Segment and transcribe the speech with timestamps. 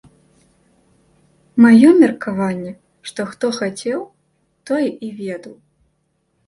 [1.65, 2.71] Маё меркаванне,
[3.11, 3.99] што хто хацеў,
[4.71, 5.55] той і ведаў.